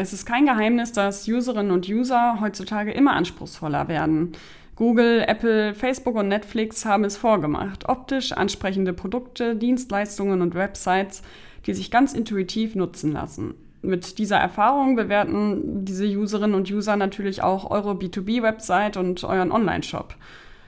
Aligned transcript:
Es 0.00 0.14
ist 0.14 0.24
kein 0.24 0.46
Geheimnis, 0.46 0.92
dass 0.92 1.28
Userinnen 1.28 1.72
und 1.72 1.86
User 1.86 2.38
heutzutage 2.40 2.90
immer 2.90 3.12
anspruchsvoller 3.12 3.86
werden. 3.86 4.32
Google, 4.74 5.22
Apple, 5.28 5.74
Facebook 5.74 6.14
und 6.14 6.28
Netflix 6.28 6.86
haben 6.86 7.04
es 7.04 7.18
vorgemacht. 7.18 7.86
Optisch 7.86 8.32
ansprechende 8.32 8.94
Produkte, 8.94 9.56
Dienstleistungen 9.56 10.40
und 10.40 10.54
Websites, 10.54 11.20
die 11.66 11.74
sich 11.74 11.90
ganz 11.90 12.14
intuitiv 12.14 12.76
nutzen 12.76 13.12
lassen. 13.12 13.52
Mit 13.82 14.16
dieser 14.16 14.38
Erfahrung 14.38 14.96
bewerten 14.96 15.84
diese 15.84 16.06
Userinnen 16.06 16.54
und 16.54 16.70
User 16.72 16.96
natürlich 16.96 17.42
auch 17.42 17.70
eure 17.70 17.92
B2B-Website 17.92 18.96
und 18.96 19.22
euren 19.22 19.52
Online-Shop. 19.52 20.14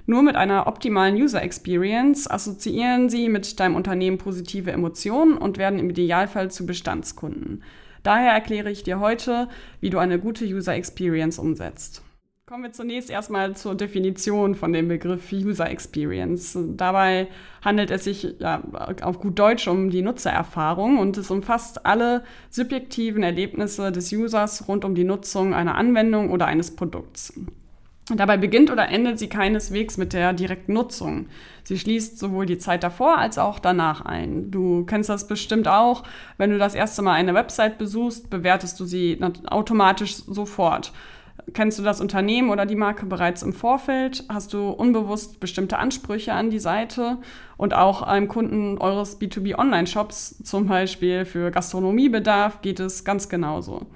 Nur 0.04 0.22
mit 0.22 0.36
einer 0.36 0.66
optimalen 0.66 1.16
User 1.16 1.40
Experience 1.40 2.30
assoziieren 2.30 3.08
sie 3.08 3.30
mit 3.30 3.60
deinem 3.60 3.76
Unternehmen 3.76 4.18
positive 4.18 4.72
Emotionen 4.72 5.38
und 5.38 5.56
werden 5.56 5.78
im 5.78 5.88
Idealfall 5.88 6.50
zu 6.50 6.66
Bestandskunden. 6.66 7.62
Daher 8.02 8.32
erkläre 8.32 8.70
ich 8.70 8.82
dir 8.82 9.00
heute, 9.00 9.48
wie 9.80 9.90
du 9.90 9.98
eine 9.98 10.18
gute 10.18 10.44
User 10.44 10.74
Experience 10.74 11.38
umsetzt. 11.38 12.02
Kommen 12.52 12.64
wir 12.64 12.72
zunächst 12.72 13.08
erstmal 13.08 13.56
zur 13.56 13.74
Definition 13.76 14.54
von 14.54 14.72
dem 14.72 14.88
Begriff 14.88 15.32
User 15.32 15.70
Experience. 15.70 16.58
Dabei 16.76 17.28
handelt 17.64 17.90
es 17.90 18.04
sich 18.04 18.34
ja, 18.40 18.62
auf 19.00 19.20
gut 19.20 19.38
Deutsch 19.38 19.68
um 19.68 19.90
die 19.90 20.02
Nutzererfahrung 20.02 20.98
und 20.98 21.16
es 21.16 21.30
umfasst 21.30 21.86
alle 21.86 22.24
subjektiven 22.50 23.22
Erlebnisse 23.22 23.90
des 23.92 24.12
Users 24.12 24.68
rund 24.68 24.84
um 24.84 24.94
die 24.94 25.04
Nutzung 25.04 25.54
einer 25.54 25.76
Anwendung 25.76 26.30
oder 26.30 26.46
eines 26.46 26.76
Produkts. 26.76 27.32
Dabei 28.16 28.36
beginnt 28.36 28.70
oder 28.70 28.88
endet 28.88 29.18
sie 29.18 29.28
keineswegs 29.28 29.96
mit 29.96 30.12
der 30.12 30.32
direkten 30.32 30.72
Nutzung. 30.72 31.26
Sie 31.64 31.78
schließt 31.78 32.18
sowohl 32.18 32.46
die 32.46 32.58
Zeit 32.58 32.82
davor 32.82 33.18
als 33.18 33.38
auch 33.38 33.58
danach 33.58 34.02
ein. 34.02 34.50
Du 34.50 34.84
kennst 34.84 35.08
das 35.08 35.26
bestimmt 35.26 35.68
auch. 35.68 36.02
Wenn 36.38 36.50
du 36.50 36.58
das 36.58 36.74
erste 36.74 37.02
Mal 37.02 37.14
eine 37.14 37.34
Website 37.34 37.78
besuchst, 37.78 38.30
bewertest 38.30 38.78
du 38.80 38.84
sie 38.84 39.18
automatisch 39.46 40.16
sofort. 40.16 40.92
Kennst 41.54 41.78
du 41.78 41.82
das 41.82 42.00
Unternehmen 42.00 42.50
oder 42.50 42.66
die 42.66 42.76
Marke 42.76 43.06
bereits 43.06 43.42
im 43.42 43.52
Vorfeld? 43.52 44.24
Hast 44.28 44.52
du 44.52 44.70
unbewusst 44.70 45.40
bestimmte 45.40 45.78
Ansprüche 45.78 46.32
an 46.32 46.50
die 46.50 46.58
Seite? 46.60 47.18
Und 47.56 47.74
auch 47.74 48.02
einem 48.02 48.28
Kunden 48.28 48.78
eures 48.78 49.20
B2B-Online-Shops, 49.20 50.42
zum 50.44 50.66
Beispiel 50.66 51.24
für 51.24 51.50
Gastronomiebedarf, 51.50 52.62
geht 52.62 52.80
es 52.80 53.04
ganz 53.04 53.28
genauso. 53.28 53.86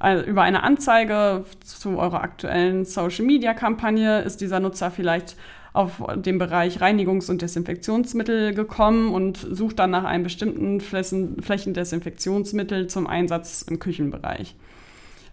Also 0.00 0.24
über 0.24 0.42
eine 0.42 0.62
Anzeige 0.62 1.44
zu 1.62 1.98
eurer 1.98 2.22
aktuellen 2.22 2.86
Social-Media-Kampagne 2.86 4.22
ist 4.22 4.40
dieser 4.40 4.58
Nutzer 4.58 4.90
vielleicht 4.90 5.36
auf 5.74 6.02
den 6.16 6.38
Bereich 6.38 6.80
Reinigungs- 6.80 7.30
und 7.30 7.42
Desinfektionsmittel 7.42 8.54
gekommen 8.54 9.12
und 9.12 9.36
sucht 9.36 9.78
dann 9.78 9.90
nach 9.90 10.04
einem 10.04 10.24
bestimmten 10.24 10.80
Flächendesinfektionsmittel 10.80 12.86
zum 12.86 13.06
Einsatz 13.06 13.62
im 13.68 13.78
Küchenbereich. 13.78 14.56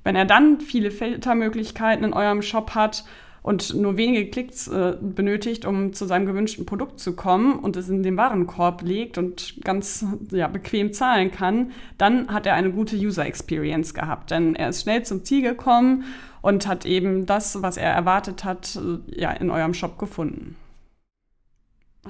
Wenn 0.04 0.18
er 0.18 0.26
dann 0.26 0.60
viele 0.60 0.92
Filtermöglichkeiten 0.92 2.04
in 2.04 2.14
eurem 2.14 2.42
Shop 2.42 2.76
hat 2.76 3.06
und 3.42 3.74
nur 3.76 3.98
wenige 3.98 4.30
Klicks 4.30 4.68
äh, 4.68 4.98
benötigt, 5.00 5.66
um 5.66 5.94
zu 5.94 6.06
seinem 6.06 6.26
gewünschten 6.26 6.66
Produkt 6.66 7.00
zu 7.00 7.16
kommen 7.16 7.60
und 7.60 7.76
es 7.78 7.90
in 7.90 8.04
den 8.04 8.18
Warenkorb 8.18 8.82
legt 8.82 9.18
und 9.18 9.56
ganz 9.64 10.06
ja, 10.32 10.48
bequem 10.48 10.94
zahlen 10.94 11.32
kann, 11.32 11.72
dann 11.98 12.28
hat 12.34 12.46
er 12.46 12.56
eine 12.56 12.72
gute 12.72 12.96
User 12.98 13.26
Experience 13.26 13.94
gehabt. 13.94 14.32
Denn 14.32 14.56
er 14.56 14.70
ist 14.70 14.84
schnell 14.84 15.04
zum 15.04 15.24
Ziel 15.24 15.42
gekommen 15.42 16.04
und 16.42 16.68
hat 16.68 16.86
eben 16.86 17.26
das, 17.26 17.62
was 17.62 17.78
er 17.78 17.92
erwartet 17.92 18.44
hat, 18.44 18.76
äh, 18.76 19.20
ja, 19.20 19.32
in 19.32 19.50
eurem 19.50 19.74
Shop 19.74 19.98
gefunden. 19.98 20.56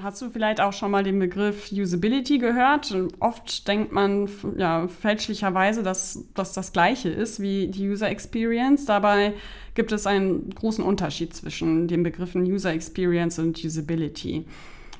Hast 0.02 0.22
du 0.22 0.30
vielleicht 0.30 0.60
auch 0.60 0.72
schon 0.72 0.90
mal 0.90 1.02
den 1.02 1.18
Begriff 1.18 1.72
Usability 1.72 2.38
gehört? 2.38 2.94
Oft 3.18 3.66
denkt 3.66 3.92
man 3.92 4.28
ja, 4.56 4.86
fälschlicherweise, 4.86 5.82
dass 5.82 6.24
das 6.34 6.52
das 6.52 6.72
gleiche 6.72 7.08
ist 7.08 7.40
wie 7.40 7.68
die 7.68 7.88
User 7.88 8.08
Experience. 8.08 8.84
Dabei 8.84 9.34
gibt 9.74 9.90
es 9.92 10.06
einen 10.06 10.50
großen 10.50 10.84
Unterschied 10.84 11.34
zwischen 11.34 11.88
den 11.88 12.02
Begriffen 12.02 12.42
User 12.44 12.72
Experience 12.72 13.38
und 13.38 13.64
Usability. 13.64 14.44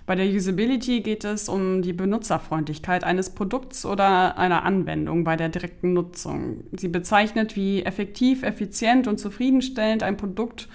Bei 0.06 0.14
der 0.14 0.26
Usability 0.26 1.00
geht 1.00 1.24
es 1.24 1.48
um 1.48 1.82
die 1.82 1.92
Benutzerfreundlichkeit 1.92 3.04
eines 3.04 3.30
Produkts 3.30 3.84
oder 3.84 4.38
einer 4.38 4.64
Anwendung 4.64 5.22
bei 5.22 5.36
der 5.36 5.50
direkten 5.50 5.92
Nutzung. 5.92 6.64
Sie 6.72 6.88
bezeichnet, 6.88 7.56
wie 7.56 7.82
effektiv, 7.82 8.42
effizient 8.42 9.06
und 9.06 9.18
zufriedenstellend 9.18 10.02
ein 10.02 10.16
Produkt 10.16 10.68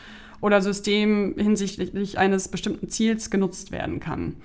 oder 0.43 0.61
System 0.61 1.35
hinsichtlich 1.37 2.17
eines 2.17 2.49
bestimmten 2.49 2.89
Ziels 2.89 3.29
genutzt 3.29 3.71
werden 3.71 4.01
kann. 4.01 4.35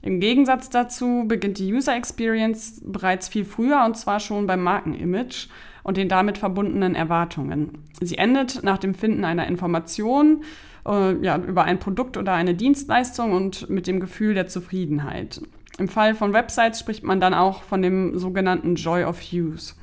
Im 0.00 0.18
Gegensatz 0.18 0.70
dazu 0.70 1.24
beginnt 1.28 1.58
die 1.58 1.70
User 1.74 1.94
Experience 1.94 2.80
bereits 2.82 3.28
viel 3.28 3.44
früher 3.44 3.84
und 3.84 3.98
zwar 3.98 4.18
schon 4.18 4.46
beim 4.46 4.62
Markenimage 4.62 5.48
und 5.82 5.98
den 5.98 6.08
damit 6.08 6.38
verbundenen 6.38 6.94
Erwartungen. 6.94 7.84
Sie 8.00 8.16
endet 8.16 8.64
nach 8.64 8.78
dem 8.78 8.94
Finden 8.94 9.26
einer 9.26 9.46
Information 9.46 10.42
äh, 10.86 11.22
ja, 11.22 11.36
über 11.36 11.64
ein 11.64 11.78
Produkt 11.78 12.16
oder 12.16 12.32
eine 12.32 12.54
Dienstleistung 12.54 13.32
und 13.32 13.68
mit 13.68 13.86
dem 13.86 14.00
Gefühl 14.00 14.32
der 14.32 14.46
Zufriedenheit. 14.46 15.42
Im 15.76 15.88
Fall 15.88 16.14
von 16.14 16.32
Websites 16.32 16.80
spricht 16.80 17.04
man 17.04 17.20
dann 17.20 17.34
auch 17.34 17.62
von 17.62 17.82
dem 17.82 18.18
sogenannten 18.18 18.76
Joy 18.76 19.04
of 19.04 19.20
Use. 19.34 19.74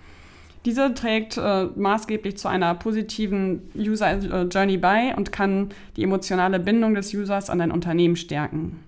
Diese 0.65 0.93
trägt 0.93 1.37
äh, 1.37 1.65
maßgeblich 1.75 2.37
zu 2.37 2.47
einer 2.49 2.75
positiven 2.75 3.71
User 3.75 4.11
äh, 4.11 4.43
Journey 4.43 4.77
bei 4.77 5.15
und 5.15 5.31
kann 5.31 5.69
die 5.95 6.03
emotionale 6.03 6.59
Bindung 6.59 6.95
des 6.95 7.13
Users 7.13 7.49
an 7.49 7.61
ein 7.61 7.71
Unternehmen 7.71 8.17
stärken. 8.17 8.79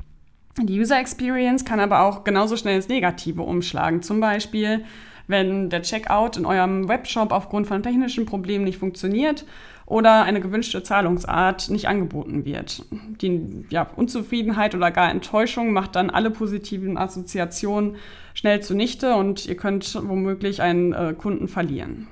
Die 0.60 0.80
User 0.80 1.00
Experience 1.00 1.64
kann 1.64 1.80
aber 1.80 2.02
auch 2.02 2.26
genauso 2.26 2.58
schnell 2.58 2.76
ins 2.76 2.90
Negative 2.90 3.42
umschlagen. 3.42 4.02
Zum 4.02 4.20
Beispiel, 4.20 4.84
wenn 5.28 5.70
der 5.70 5.82
Checkout 5.82 6.36
in 6.36 6.46
eurem 6.46 6.90
Webshop 6.90 7.32
aufgrund 7.32 7.68
von 7.68 7.82
technischen 7.82 8.26
Problemen 8.26 8.66
nicht 8.66 8.78
funktioniert 8.78 9.46
oder 9.86 10.24
eine 10.24 10.42
gewünschte 10.42 10.84
Zahlungsart 10.84 11.70
nicht 11.70 11.88
angeboten 11.88 12.46
wird. 12.46 12.86
Die 13.22 13.66
ja, 13.70 13.88
Unzufriedenheit 13.96 14.76
oder 14.76 14.92
gar 14.92 15.12
Enttäuschung 15.12 15.74
macht 15.74 15.96
dann 15.96 16.10
alle 16.10 16.32
positiven 16.32 16.98
Assoziationen 16.98 17.96
schnell 18.34 18.62
zunichte 18.62 19.16
und 19.16 19.46
ihr 19.46 19.58
könnt 19.58 19.96
womöglich 20.02 20.62
einen 20.62 20.94
äh, 20.94 21.14
Kunden 21.18 21.48
verlieren. 21.48 22.08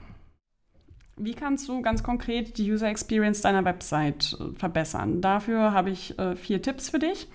Wie 1.22 1.34
kannst 1.34 1.68
du 1.68 1.82
ganz 1.82 2.02
konkret 2.02 2.58
die 2.58 2.72
User 2.72 2.88
Experience 2.88 3.42
deiner 3.42 3.66
Website 3.66 4.38
äh, 4.40 4.58
verbessern? 4.58 5.22
Dafür 5.22 5.74
habe 5.74 5.90
ich 5.90 6.18
äh, 6.18 6.36
vier 6.36 6.62
Tipps 6.62 6.90
für 6.90 7.00
dich. 7.00 7.28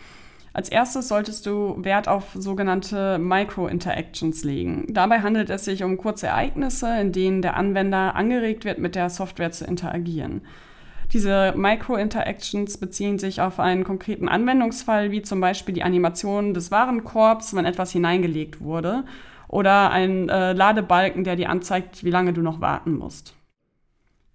Als 0.55 0.69
erstes 0.69 1.09
solltest 1.09 1.47
du 1.47 1.75
Wert 1.79 2.07
auf 2.07 2.29
sogenannte 2.35 3.19
Micro-Interactions 3.19 4.45
legen. 4.45 4.87
Dabei 4.89 5.21
handelt 5.21 5.51
es 5.51 5.65
sich 5.65 5.83
um 5.83 5.97
kurze 5.97 6.29
Ereignisse, 6.29 6.97
in 7.01 7.11
denen 7.11 7.43
der 7.43 7.57
Anwender 7.57 8.15
angeregt 8.15 8.65
wird, 8.65 8.79
mit 8.79 8.95
der 8.95 9.11
Software 9.11 9.51
zu 9.51 9.65
interagieren. 9.65 10.43
Diese 11.13 11.53
Micro-Interactions 11.57 12.79
beziehen 12.79 13.19
sich 13.19 13.41
auf 13.41 13.59
einen 13.59 13.83
konkreten 13.83 14.29
Anwendungsfall, 14.29 15.11
wie 15.11 15.23
zum 15.23 15.41
Beispiel 15.41 15.75
die 15.75 15.83
Animation 15.83 16.55
des 16.55 16.71
Warenkorbs, 16.71 17.57
wenn 17.57 17.65
etwas 17.65 17.91
hineingelegt 17.91 18.61
wurde, 18.61 19.05
oder 19.49 19.91
ein 19.91 20.29
äh, 20.29 20.53
Ladebalken, 20.53 21.25
der 21.25 21.35
dir 21.35 21.51
anzeigt, 21.51 22.05
wie 22.05 22.11
lange 22.11 22.33
du 22.33 22.43
noch 22.43 22.61
warten 22.61 22.93
musst. 22.97 23.35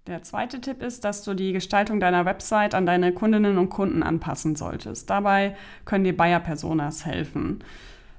Der 0.07 0.23
zweite 0.23 0.59
Tipp 0.59 0.81
ist, 0.81 1.03
dass 1.05 1.23
du 1.23 1.33
die 1.33 1.53
Gestaltung 1.53 1.99
deiner 1.99 2.25
Website 2.25 2.73
an 2.73 2.85
deine 2.85 3.11
Kundinnen 3.11 3.57
und 3.57 3.69
Kunden 3.69 4.01
anpassen 4.01 4.55
solltest. 4.55 5.09
Dabei 5.09 5.55
können 5.85 6.03
dir 6.03 6.17
Buyer-Personas 6.17 7.05
helfen. 7.05 7.63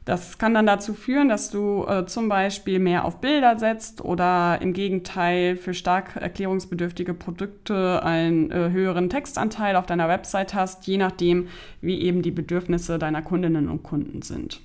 Das 0.05 0.39
kann 0.39 0.55
dann 0.55 0.67
dazu 0.67 0.95
führen, 0.95 1.29
dass 1.29 1.51
du 1.51 1.85
äh, 1.87 2.07
zum 2.07 2.29
Beispiel 2.29 2.79
mehr 2.79 3.05
auf 3.05 3.21
Bilder 3.21 3.59
setzt 3.59 4.03
oder 4.03 4.59
im 4.63 4.73
Gegenteil 4.73 5.57
für 5.57 5.75
stark 5.75 6.17
erklärungsbedürftige 6.17 7.13
Produkte 7.13 8.03
einen 8.03 8.51
äh, 8.51 8.71
höheren 8.71 9.11
Textanteil 9.11 9.77
auf 9.77 9.87
deiner 9.87 10.09
Website 10.09 10.55
hast, 10.55 10.87
je 10.87 10.97
nachdem, 10.97 11.49
wie 11.81 12.01
eben 12.01 12.23
die 12.23 12.31
Bedürfnisse 12.31 12.99
deiner 12.99 13.23
Kundinnen 13.23 13.69
und 13.69 13.83
Kunden 13.83 14.23
sind. 14.23 14.61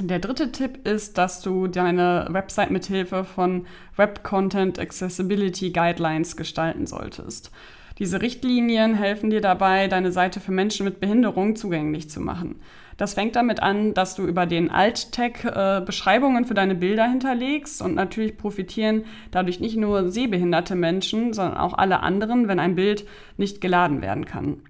Der 0.00 0.18
dritte 0.18 0.50
Tipp 0.50 0.88
ist, 0.88 1.18
dass 1.18 1.40
du 1.40 1.68
deine 1.68 2.26
Website 2.28 2.72
mit 2.72 2.84
Hilfe 2.86 3.22
von 3.22 3.66
Web 3.96 4.24
Content 4.24 4.80
Accessibility 4.80 5.70
Guidelines 5.70 6.36
gestalten 6.36 6.88
solltest. 6.88 7.52
Diese 8.00 8.20
Richtlinien 8.20 8.96
helfen 8.96 9.30
dir 9.30 9.40
dabei, 9.40 9.86
deine 9.86 10.10
Seite 10.10 10.40
für 10.40 10.50
Menschen 10.50 10.84
mit 10.84 10.98
Behinderung 10.98 11.54
zugänglich 11.54 12.10
zu 12.10 12.20
machen. 12.20 12.56
Das 12.96 13.14
fängt 13.14 13.36
damit 13.36 13.60
an, 13.60 13.94
dass 13.94 14.16
du 14.16 14.26
über 14.26 14.46
den 14.46 14.68
Alt-Tag 14.68 15.44
äh, 15.44 15.80
Beschreibungen 15.86 16.44
für 16.44 16.54
deine 16.54 16.74
Bilder 16.74 17.08
hinterlegst 17.08 17.80
und 17.80 17.94
natürlich 17.94 18.36
profitieren 18.36 19.04
dadurch 19.30 19.60
nicht 19.60 19.76
nur 19.76 20.10
sehbehinderte 20.10 20.74
Menschen, 20.74 21.32
sondern 21.32 21.56
auch 21.56 21.74
alle 21.78 22.00
anderen, 22.00 22.48
wenn 22.48 22.58
ein 22.58 22.74
Bild 22.74 23.06
nicht 23.36 23.60
geladen 23.60 24.02
werden 24.02 24.24
kann. 24.24 24.60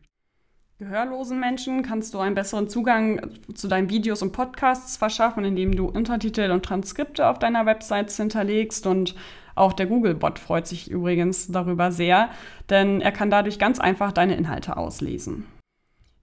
Gehörlosen 0.78 1.38
Menschen 1.38 1.84
kannst 1.84 2.14
du 2.14 2.18
einen 2.18 2.34
besseren 2.34 2.68
Zugang 2.68 3.30
zu 3.54 3.68
deinen 3.68 3.90
Videos 3.90 4.22
und 4.22 4.32
Podcasts 4.32 4.96
verschaffen, 4.96 5.44
indem 5.44 5.76
du 5.76 5.86
Untertitel 5.86 6.50
und 6.50 6.64
Transkripte 6.64 7.28
auf 7.28 7.38
deiner 7.38 7.64
Website 7.64 8.10
hinterlegst. 8.10 8.84
Und 8.88 9.14
auch 9.54 9.72
der 9.72 9.86
Google-Bot 9.86 10.40
freut 10.40 10.66
sich 10.66 10.90
übrigens 10.90 11.46
darüber 11.46 11.92
sehr, 11.92 12.28
denn 12.70 13.00
er 13.00 13.12
kann 13.12 13.30
dadurch 13.30 13.60
ganz 13.60 13.78
einfach 13.78 14.10
deine 14.10 14.34
Inhalte 14.34 14.76
auslesen. 14.76 15.46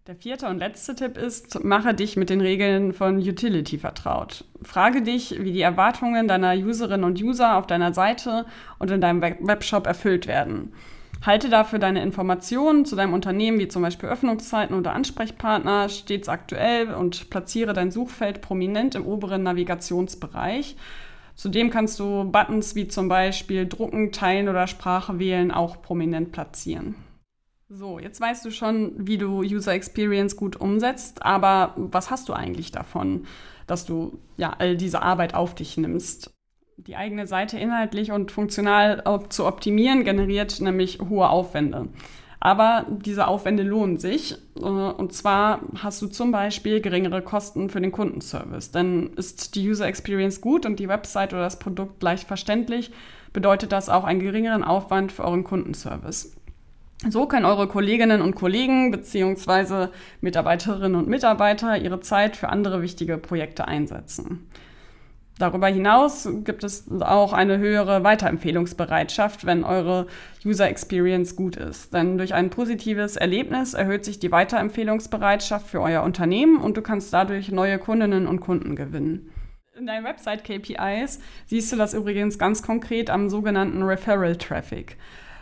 Der 0.07 0.18
vierte 0.18 0.48
und 0.48 0.57
letzte 0.57 0.95
Tipp 0.95 1.15
ist, 1.15 1.63
mache 1.63 1.94
dich 1.94 2.18
mit 2.18 2.30
den 2.30 2.42
Regeln 2.42 2.92
von 2.92 3.19
Utility 3.19 3.77
vertraut. 3.77 4.44
Frage 4.62 5.01
dich, 5.01 5.36
wie 5.39 5.53
die 5.53 5.62
Erwartungen 5.62 6.27
deiner 6.27 6.56
Userinnen 6.56 7.06
und 7.06 7.21
User 7.21 7.56
auf 7.56 7.68
deiner 7.68 7.94
Seite 7.94 8.45
und 8.80 8.92
in 8.92 9.00
deinem 9.00 9.21
Webshop 9.21 9.88
erfüllt 9.88 10.27
werden. 10.27 10.74
Halte 11.24 11.50
dafür 11.50 11.78
deine 11.78 12.02
Informationen 12.02 12.84
zu 12.84 12.96
deinem 12.96 13.14
Unternehmen, 13.14 13.60
wie 13.60 13.68
zum 13.68 13.84
Beispiel 13.84 14.10
Öffnungszeiten 14.10 14.76
oder 14.76 14.94
Ansprechpartner, 14.94 15.88
stets 15.90 16.28
aktuell 16.28 16.94
und 16.94 17.30
platziere 17.30 17.74
dein 17.74 17.92
Suchfeld 17.92 18.42
prominent 18.42 18.96
im 18.96 19.06
oberen 19.06 19.44
Navigationsbereich. 19.44 20.76
Zudem 21.36 21.70
kannst 21.70 22.00
du 22.00 22.24
Buttons 22.24 22.76
wie 22.76 22.88
zum 22.88 23.08
Beispiel 23.08 23.68
Drucken, 23.68 24.12
Teilen 24.12 24.50
oder 24.50 24.66
Sprache 24.66 25.20
wählen 25.20 25.52
auch 25.52 25.82
prominent 25.82 26.32
platzieren. 26.32 26.96
So, 27.70 28.00
jetzt 28.00 28.20
weißt 28.20 28.44
du 28.44 28.52
schon, 28.52 28.94
wie 28.98 29.18
du 29.18 29.42
User 29.42 29.74
Experience 29.74 30.36
gut 30.36 30.60
umsetzt, 30.60 31.24
aber 31.24 31.74
was 31.78 32.10
hast 32.10 32.28
du 32.30 32.34
eigentlich 32.34 32.72
davon, 32.72 33.28
dass 33.66 33.86
du 33.86 34.20
ja 34.38 34.56
all 34.58 34.76
diese 34.76 35.02
Arbeit 35.04 35.36
auf 35.36 35.56
dich 35.56 35.78
nimmst? 35.78 36.32
Die 36.88 36.95
eigene 36.95 37.28
Seite 37.28 37.60
inhaltlich 37.60 38.12
und 38.12 38.31
funktional 38.31 39.04
zu 39.30 39.45
optimieren 39.45 40.04
generiert 40.04 40.62
nämlich 40.62 41.00
hohe 41.00 41.30
Aufwände. 41.30 41.89
Aber 42.39 42.88
diese 42.89 43.28
Aufwände 43.28 43.62
lohnen 43.62 43.98
sich. 44.00 44.36
Äh, 44.56 44.62
und 44.62 45.13
zwar 45.13 45.62
hast 45.78 46.01
du 46.01 46.07
zum 46.07 46.31
Beispiel 46.31 46.81
geringere 46.81 47.22
Kosten 47.22 47.69
für 47.69 47.81
den 47.81 47.92
Kundenservice. 47.92 48.72
Denn 48.72 49.12
ist 49.16 49.54
die 49.54 49.69
User 49.69 49.86
Experience 49.86 50.42
gut 50.42 50.66
und 50.66 50.80
die 50.80 50.88
Website 50.88 51.33
oder 51.33 51.44
das 51.44 51.60
Produkt 51.60 52.01
leicht 52.01 52.28
verständlich, 52.28 52.92
bedeutet 53.31 53.72
das 53.72 53.88
auch 53.88 54.04
einen 54.04 54.19
geringeren 54.19 54.63
Aufwand 54.63 55.12
für 55.12 55.24
euren 55.24 55.44
Kundenservice. 55.44 56.36
So 57.07 57.27
können 57.27 57.45
eure 57.45 57.68
Kolleginnen 57.68 58.22
und 58.22 58.34
Kollegen 58.34 58.89
bzw. 58.89 59.89
Mitarbeiterinnen 60.22 60.95
und 60.95 61.07
Mitarbeiter 61.07 61.77
ihre 61.77 62.00
Zeit 62.00 62.38
für 62.38 62.50
andere 62.50 62.81
wichtige 62.81 63.19
Projekte 63.19 63.68
einsetzen. 63.68 64.48
Darüber 65.42 65.68
hinaus 65.70 66.30
gibt 66.44 66.64
es 66.64 66.86
auch 67.02 67.34
eine 67.34 67.58
höhere 67.58 68.04
Weiterempfehlungsbereitschaft, 68.04 69.44
wenn 69.44 69.64
eure 69.64 70.06
User 70.46 70.70
Experience 70.70 71.36
gut 71.36 71.56
ist. 71.56 71.96
Denn 71.96 72.20
durch 72.20 72.36
ein 72.36 72.52
positives 72.52 73.16
Erlebnis 73.16 73.74
erhöht 73.74 74.06
sich 74.06 74.20
die 74.20 74.32
Weiterempfehlungsbereitschaft 74.32 75.66
für 75.66 75.82
euer 75.82 76.04
Unternehmen 76.04 76.58
und 76.58 76.78
du 76.78 76.84
kannst 76.84 77.12
dadurch 77.12 77.52
neue 77.52 77.80
Kundinnen 77.80 78.28
und 78.28 78.40
Kunden 78.40 78.76
gewinnen. 78.76 79.32
In 79.76 79.88
deinen 79.88 80.06
Website-KPIs 80.06 81.20
siehst 81.48 81.72
du 81.72 81.76
das 81.76 81.96
übrigens 81.96 82.38
ganz 82.38 82.62
konkret 82.62 83.10
am 83.10 83.28
sogenannten 83.28 83.82
Referral 83.82 84.36
Traffic. 84.36 84.96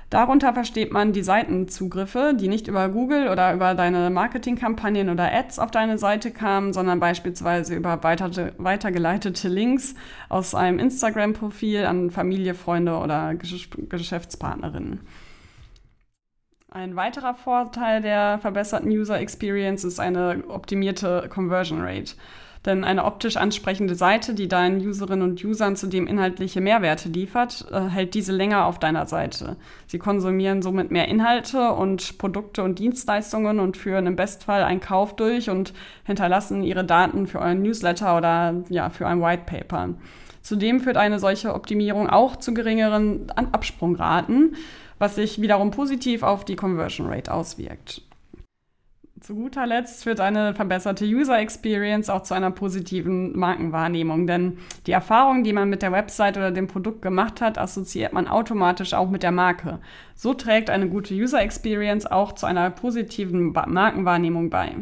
Darunter 0.09 0.53
versteht 0.53 0.91
man 0.91 1.13
die 1.13 1.21
Seitenzugriffe, 1.21 2.33
die 2.33 2.47
nicht 2.47 2.67
über 2.67 2.89
Google 2.89 3.27
oder 3.29 3.53
über 3.53 3.75
deine 3.75 4.09
Marketingkampagnen 4.09 5.09
oder 5.09 5.31
Ads 5.31 5.59
auf 5.59 5.69
deine 5.69 5.99
Seite 5.99 6.31
kamen, 6.31 6.73
sondern 6.73 6.99
beispielsweise 6.99 7.75
über 7.75 8.01
weiter, 8.03 8.31
weitergeleitete 8.57 9.47
Links 9.47 9.93
aus 10.27 10.55
einem 10.55 10.79
Instagram-Profil 10.79 11.85
an 11.85 12.09
Familie, 12.09 12.55
Freunde 12.55 12.97
oder 12.97 13.35
Geschäftspartnerinnen. 13.35 15.01
Ein 16.71 16.95
weiterer 16.95 17.35
Vorteil 17.35 18.01
der 18.01 18.39
verbesserten 18.39 18.89
User 18.89 19.19
Experience 19.19 19.83
ist 19.83 19.99
eine 19.99 20.43
optimierte 20.47 21.27
Conversion 21.29 21.81
Rate. 21.81 22.15
Denn 22.65 22.83
eine 22.83 23.05
optisch 23.05 23.37
ansprechende 23.37 23.95
Seite, 23.95 24.33
die 24.33 24.49
deinen 24.49 24.85
Userinnen 24.85 25.29
und 25.29 25.43
Usern 25.43 25.77
zudem 25.77 26.07
inhaltliche 26.07 26.59
Mehrwerte 26.59 27.07
liefert, 27.07 27.65
äh, 27.71 27.87
hält 27.87 28.13
diese 28.13 28.33
länger 28.33 28.65
auf 28.65 28.79
deiner 28.79 29.05
Seite. 29.05 29.55
Sie 29.87 29.97
konsumieren 29.97 30.61
somit 30.61 30.91
mehr 30.91 31.07
Inhalte 31.07 31.71
und 31.71 32.17
Produkte 32.17 32.61
und 32.63 32.79
Dienstleistungen 32.79 33.59
und 33.59 33.77
führen 33.77 34.07
im 34.07 34.17
Bestfall 34.17 34.63
einen 34.63 34.81
Kauf 34.81 35.15
durch 35.15 35.49
und 35.49 35.73
hinterlassen 36.03 36.63
ihre 36.63 36.83
Daten 36.83 37.27
für 37.27 37.39
euren 37.39 37.61
Newsletter 37.61 38.17
oder 38.17 38.55
ja, 38.69 38.89
für 38.89 39.07
ein 39.07 39.21
White 39.21 39.43
Paper. 39.45 39.89
Zudem 40.41 40.81
führt 40.81 40.97
eine 40.97 41.19
solche 41.19 41.53
Optimierung 41.53 42.09
auch 42.09 42.35
zu 42.35 42.53
geringeren 42.53 43.29
Absprungraten, 43.31 44.55
was 44.97 45.15
sich 45.15 45.41
wiederum 45.41 45.71
positiv 45.71 46.23
auf 46.23 46.43
die 46.43 46.55
Conversion 46.57 47.07
Rate 47.07 47.33
auswirkt. 47.33 48.01
Zu 49.21 49.35
guter 49.35 49.67
Letzt 49.67 50.03
führt 50.03 50.21
eine 50.21 50.53
verbesserte 50.53 51.03
User 51.03 51.39
Experience 51.39 52.09
auch 52.09 52.23
zu 52.23 52.33
einer 52.33 52.51
positiven 52.51 53.37
Markenwahrnehmung, 53.37 54.27
denn 54.27 54.59
die 54.85 54.93
Erfahrungen, 54.93 55.43
die 55.43 55.51
man 55.51 55.69
mit 55.69 55.81
der 55.81 55.91
Website 55.91 56.37
oder 56.37 56.51
dem 56.51 56.67
Produkt 56.67 57.01
gemacht 57.01 57.41
hat, 57.41 57.57
assoziiert 57.57 58.13
man 58.13 58.27
automatisch 58.27 58.93
auch 58.93 59.09
mit 59.09 59.23
der 59.23 59.31
Marke. 59.31 59.79
So 60.15 60.33
trägt 60.33 60.69
eine 60.69 60.87
gute 60.87 61.13
User 61.13 61.41
Experience 61.41 62.05
auch 62.05 62.31
zu 62.31 62.45
einer 62.45 62.69
positiven 62.69 63.51
Markenwahrnehmung 63.51 64.49
bei. 64.49 64.75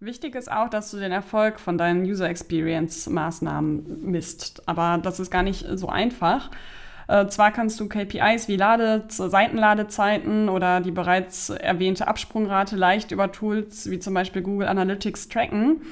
Wichtig 0.00 0.34
ist 0.34 0.52
auch, 0.52 0.68
dass 0.68 0.90
du 0.90 0.98
den 0.98 1.12
Erfolg 1.12 1.60
von 1.60 1.78
deinen 1.78 2.04
User 2.04 2.28
Experience 2.28 3.08
Maßnahmen 3.08 4.10
misst, 4.10 4.68
aber 4.68 4.98
das 5.02 5.18
ist 5.18 5.30
gar 5.30 5.42
nicht 5.42 5.64
so 5.74 5.88
einfach. 5.88 6.50
Äh, 7.08 7.26
zwar 7.26 7.50
kannst 7.50 7.78
du 7.80 7.88
KPIs 7.88 8.48
wie 8.48 8.56
Lade, 8.56 9.04
Seitenladezeiten 9.08 10.48
oder 10.48 10.80
die 10.80 10.90
bereits 10.90 11.50
erwähnte 11.50 12.08
Absprungrate 12.08 12.76
leicht 12.76 13.10
über 13.10 13.32
Tools 13.32 13.90
wie 13.90 13.98
zum 13.98 14.14
Beispiel 14.14 14.42
Google 14.42 14.68
Analytics 14.68 15.28
tracken. 15.28 15.82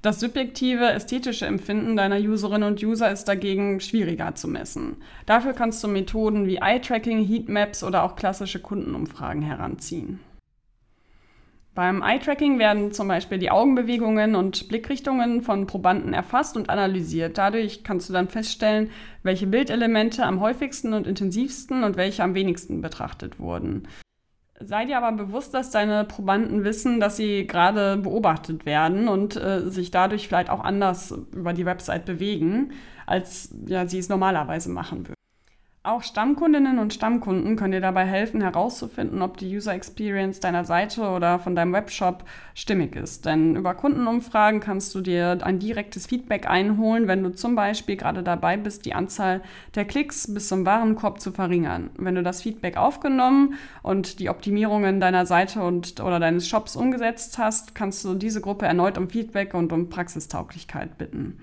Das 0.00 0.20
subjektive 0.20 0.92
ästhetische 0.92 1.46
Empfinden 1.46 1.96
deiner 1.96 2.18
Userinnen 2.18 2.68
und 2.68 2.82
User 2.82 3.10
ist 3.10 3.24
dagegen 3.24 3.80
schwieriger 3.80 4.34
zu 4.36 4.46
messen. 4.46 4.96
Dafür 5.26 5.54
kannst 5.54 5.82
du 5.82 5.88
Methoden 5.88 6.46
wie 6.46 6.58
Eye-Tracking, 6.58 7.26
Heatmaps 7.26 7.82
oder 7.82 8.04
auch 8.04 8.14
klassische 8.14 8.60
Kundenumfragen 8.60 9.42
heranziehen. 9.42 10.20
Beim 11.78 12.02
Eye-Tracking 12.02 12.58
werden 12.58 12.90
zum 12.90 13.06
Beispiel 13.06 13.38
die 13.38 13.52
Augenbewegungen 13.52 14.34
und 14.34 14.66
Blickrichtungen 14.66 15.42
von 15.42 15.68
Probanden 15.68 16.12
erfasst 16.12 16.56
und 16.56 16.70
analysiert. 16.70 17.38
Dadurch 17.38 17.84
kannst 17.84 18.08
du 18.08 18.12
dann 18.12 18.26
feststellen, 18.26 18.90
welche 19.22 19.46
Bildelemente 19.46 20.24
am 20.24 20.40
häufigsten 20.40 20.92
und 20.92 21.06
intensivsten 21.06 21.84
und 21.84 21.96
welche 21.96 22.24
am 22.24 22.34
wenigsten 22.34 22.80
betrachtet 22.80 23.38
wurden. 23.38 23.86
Sei 24.58 24.86
dir 24.86 24.98
aber 24.98 25.12
bewusst, 25.12 25.54
dass 25.54 25.70
deine 25.70 26.04
Probanden 26.04 26.64
wissen, 26.64 26.98
dass 26.98 27.16
sie 27.16 27.46
gerade 27.46 27.96
beobachtet 27.98 28.66
werden 28.66 29.06
und 29.06 29.36
äh, 29.36 29.70
sich 29.70 29.92
dadurch 29.92 30.26
vielleicht 30.26 30.50
auch 30.50 30.64
anders 30.64 31.14
über 31.30 31.52
die 31.52 31.64
Website 31.64 32.06
bewegen, 32.06 32.72
als 33.06 33.54
ja, 33.66 33.86
sie 33.86 33.98
es 33.98 34.08
normalerweise 34.08 34.68
machen 34.68 35.06
würden. 35.06 35.17
Auch 35.84 36.02
Stammkundinnen 36.02 36.80
und 36.80 36.92
Stammkunden 36.92 37.54
können 37.54 37.70
dir 37.70 37.80
dabei 37.80 38.04
helfen, 38.04 38.40
herauszufinden, 38.40 39.22
ob 39.22 39.36
die 39.36 39.56
User 39.56 39.72
Experience 39.72 40.40
deiner 40.40 40.64
Seite 40.64 41.08
oder 41.08 41.38
von 41.38 41.54
deinem 41.54 41.72
Webshop 41.72 42.24
stimmig 42.54 42.96
ist. 42.96 43.24
Denn 43.24 43.54
über 43.54 43.74
Kundenumfragen 43.74 44.58
kannst 44.58 44.92
du 44.96 45.00
dir 45.00 45.38
ein 45.40 45.60
direktes 45.60 46.06
Feedback 46.06 46.50
einholen, 46.50 47.06
wenn 47.06 47.22
du 47.22 47.30
zum 47.30 47.54
Beispiel 47.54 47.96
gerade 47.96 48.24
dabei 48.24 48.56
bist, 48.56 48.86
die 48.86 48.94
Anzahl 48.94 49.40
der 49.76 49.84
Klicks 49.84 50.34
bis 50.34 50.48
zum 50.48 50.66
Warenkorb 50.66 51.20
zu 51.20 51.30
verringern. 51.30 51.90
Wenn 51.96 52.16
du 52.16 52.24
das 52.24 52.42
Feedback 52.42 52.76
aufgenommen 52.76 53.54
und 53.82 54.18
die 54.18 54.30
Optimierungen 54.30 54.98
deiner 54.98 55.26
Seite 55.26 55.62
und, 55.62 56.00
oder 56.00 56.18
deines 56.18 56.48
Shops 56.48 56.74
umgesetzt 56.74 57.38
hast, 57.38 57.76
kannst 57.76 58.04
du 58.04 58.14
diese 58.14 58.40
Gruppe 58.40 58.66
erneut 58.66 58.98
um 58.98 59.08
Feedback 59.08 59.54
und 59.54 59.72
um 59.72 59.88
Praxistauglichkeit 59.88 60.98
bitten. 60.98 61.38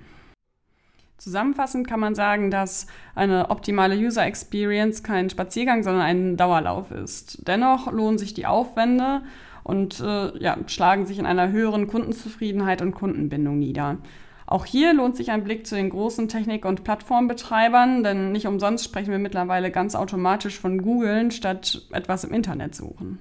Zusammenfassend 1.18 1.88
kann 1.88 2.00
man 2.00 2.14
sagen, 2.14 2.52
dass 2.52 2.88
eine 3.16 3.50
optimale 3.50 3.96
User 3.96 4.26
Experience 4.26 5.02
kein 5.02 5.30
Spaziergang, 5.30 5.82
sondern 5.84 6.04
ein 6.04 6.38
Dauerlauf 6.38 6.92
ist. 6.92 7.48
Dennoch 7.48 7.92
lohnen 7.92 8.18
sich 8.18 8.34
die 8.34 8.46
Aufwände 8.46 9.22
und 9.64 10.00
äh, 10.02 10.38
ja, 10.38 10.58
schlagen 10.68 11.06
sich 11.06 11.18
in 11.18 11.26
einer 11.26 11.52
höheren 11.52 11.88
Kundenzufriedenheit 11.88 12.82
und 12.82 12.94
Kundenbindung 12.94 13.58
nieder. 13.58 13.98
Auch 14.46 14.66
hier 14.66 14.94
lohnt 14.94 15.16
sich 15.16 15.32
ein 15.32 15.44
Blick 15.44 15.66
zu 15.66 15.76
den 15.76 15.90
großen 15.90 16.28
Technik- 16.28 16.66
und 16.66 16.84
Plattformbetreibern, 16.84 18.04
denn 18.04 18.32
nicht 18.32 18.46
umsonst 18.46 18.86
sprechen 18.86 19.12
wir 19.12 19.18
mittlerweile 19.18 19.72
ganz 19.72 19.96
automatisch 19.96 20.60
von 20.60 20.82
Googlen 20.82 21.32
statt 21.32 21.82
etwas 21.92 22.24
im 22.24 22.34
Internet 22.34 22.76
suchen. 22.76 23.18